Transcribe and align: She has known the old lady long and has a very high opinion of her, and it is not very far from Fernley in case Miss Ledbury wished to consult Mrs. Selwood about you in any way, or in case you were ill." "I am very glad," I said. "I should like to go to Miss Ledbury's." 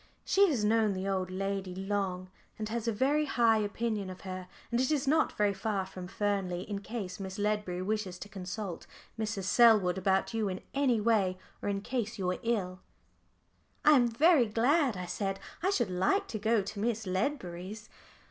She 0.25 0.49
has 0.49 0.65
known 0.65 0.93
the 0.93 1.07
old 1.07 1.29
lady 1.29 1.75
long 1.75 2.31
and 2.57 2.67
has 2.69 2.87
a 2.87 2.91
very 2.91 3.25
high 3.25 3.59
opinion 3.59 4.09
of 4.09 4.21
her, 4.21 4.47
and 4.71 4.81
it 4.81 4.89
is 4.89 5.07
not 5.07 5.37
very 5.37 5.53
far 5.53 5.85
from 5.85 6.07
Fernley 6.07 6.61
in 6.67 6.79
case 6.79 7.19
Miss 7.19 7.37
Ledbury 7.37 7.83
wished 7.83 8.19
to 8.23 8.27
consult 8.27 8.87
Mrs. 9.19 9.43
Selwood 9.43 9.99
about 9.99 10.33
you 10.33 10.49
in 10.49 10.61
any 10.73 10.99
way, 10.99 11.37
or 11.61 11.69
in 11.69 11.81
case 11.81 12.17
you 12.17 12.25
were 12.25 12.39
ill." 12.41 12.79
"I 13.85 13.91
am 13.91 14.07
very 14.07 14.47
glad," 14.47 14.97
I 14.97 15.05
said. 15.05 15.39
"I 15.61 15.69
should 15.69 15.91
like 15.91 16.27
to 16.29 16.39
go 16.39 16.63
to 16.63 16.79
Miss 16.79 17.05
Ledbury's." 17.05 17.87